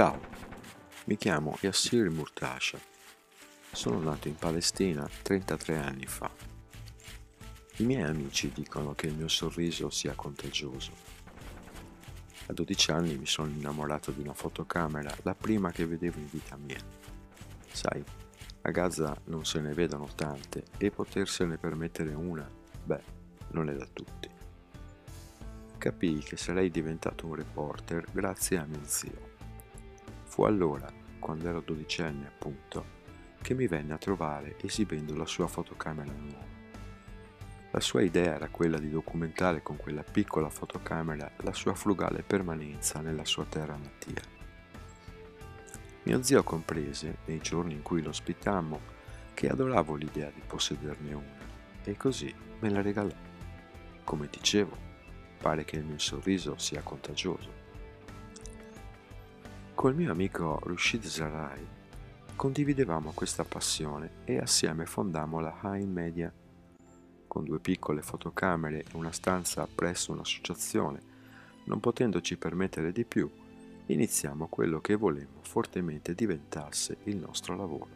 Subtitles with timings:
[0.00, 0.18] Ciao,
[1.04, 2.78] mi chiamo Yassir Murtasha.
[3.70, 6.30] Sono nato in Palestina 33 anni fa.
[7.76, 10.92] I miei amici dicono che il mio sorriso sia contagioso.
[12.46, 16.56] A 12 anni mi sono innamorato di una fotocamera, la prima che vedevo in vita
[16.56, 16.80] mia.
[17.70, 18.02] Sai,
[18.62, 22.50] a Gaza non se ne vedono tante e potersene permettere una,
[22.84, 23.02] beh,
[23.48, 24.30] non è da tutti.
[25.76, 29.29] Capii che sarei diventato un reporter grazie a mio zio.
[30.40, 32.82] Fu allora, quando ero dodicenne appunto,
[33.42, 36.46] che mi venne a trovare esibendo la sua fotocamera nuova.
[37.72, 43.00] La sua idea era quella di documentare con quella piccola fotocamera la sua frugale permanenza
[43.00, 44.22] nella sua terra natia.
[46.04, 48.80] Mio zio comprese, nei giorni in cui lo ospitammo,
[49.34, 51.38] che adoravo l'idea di possederne una
[51.84, 53.14] e così me la regalò.
[54.04, 54.74] Come dicevo,
[55.36, 57.59] pare che il mio sorriso sia contagioso.
[59.80, 61.66] Col mio amico Rushid Zarai
[62.36, 66.30] condividevamo questa passione e assieme fondammo la High Media
[67.26, 71.00] con due piccole fotocamere e una stanza presso un'associazione,
[71.64, 73.30] non potendoci permettere di più,
[73.86, 77.88] iniziamo quello che volemmo fortemente diventasse il nostro lavoro,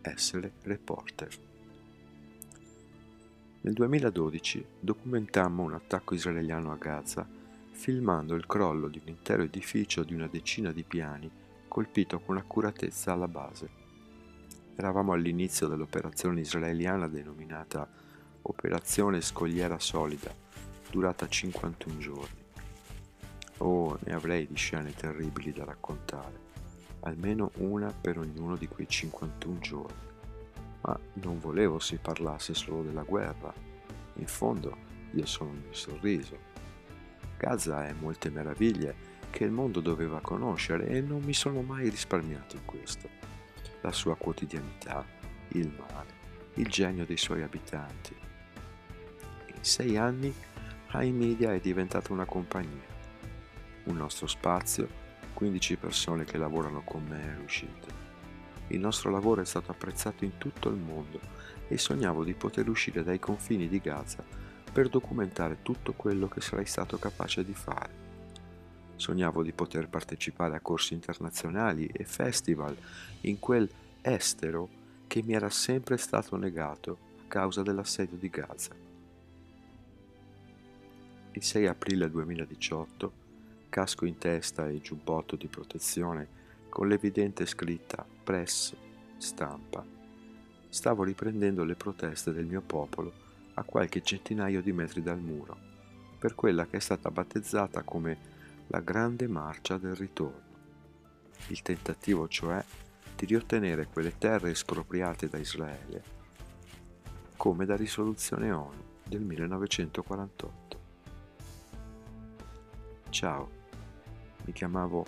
[0.00, 1.28] essere reporter.
[3.60, 7.40] Nel 2012 documentammo un attacco israeliano a Gaza
[7.82, 11.28] filmando il crollo di un intero edificio di una decina di piani
[11.66, 13.68] colpito con accuratezza alla base.
[14.76, 17.88] Eravamo all'inizio dell'operazione israeliana denominata
[18.42, 20.32] Operazione Scogliera Solida,
[20.92, 22.44] durata 51 giorni.
[23.58, 26.38] Oh, ne avrei di scene terribili da raccontare,
[27.00, 30.06] almeno una per ognuno di quei 51 giorni.
[30.82, 33.52] Ma non volevo si parlasse solo della guerra.
[34.14, 34.76] In fondo,
[35.14, 36.51] io sono il mio sorriso.
[37.42, 38.94] Gaza è molte meraviglie
[39.30, 43.08] che il mondo doveva conoscere e non mi sono mai risparmiato in questo.
[43.80, 45.04] La sua quotidianità,
[45.48, 46.06] il mare,
[46.54, 48.14] il genio dei suoi abitanti,
[49.60, 50.32] sei anni
[50.92, 52.86] High Media è diventata una compagnia,
[53.86, 54.86] un nostro spazio,
[55.34, 57.88] 15 persone che lavorano con me è riuscito.
[58.68, 61.18] Il nostro lavoro è stato apprezzato in tutto il mondo
[61.66, 64.42] e sognavo di poter uscire dai confini di Gaza
[64.72, 68.00] per documentare tutto quello che sarei stato capace di fare.
[68.96, 72.74] Sognavo di poter partecipare a corsi internazionali e festival
[73.22, 73.68] in quel
[74.00, 74.68] estero
[75.06, 78.74] che mi era sempre stato negato a causa dell'assedio di Gaza.
[81.32, 83.12] Il 6 aprile 2018,
[83.68, 88.74] casco in testa e giubbotto di protezione con l'evidente scritta Press,
[89.18, 89.84] stampa.
[90.68, 95.56] Stavo riprendendo le proteste del mio popolo a qualche centinaio di metri dal muro,
[96.18, 98.30] per quella che è stata battezzata come
[98.68, 100.50] la Grande Marcia del Ritorno.
[101.48, 102.64] Il tentativo cioè
[103.16, 106.02] di riottenere quelle terre espropriate da Israele,
[107.36, 110.80] come da risoluzione ONU del 1948.
[113.10, 113.50] Ciao,
[114.44, 115.04] mi chiamavo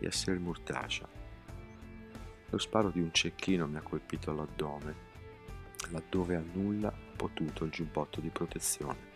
[0.00, 1.08] Yasser Murtasha.
[2.50, 4.94] Lo sparo di un cecchino mi ha colpito all'addome,
[5.90, 6.92] laddove a nulla
[7.24, 9.12] potuto il giubbotto di protezione.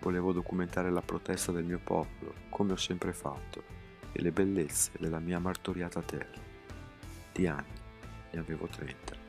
[0.00, 3.62] Volevo documentare la protesta del mio popolo, come ho sempre fatto,
[4.12, 6.40] e le bellezze della mia martoriata terra.
[7.32, 7.80] Di anni
[8.30, 9.21] ne avevo 30.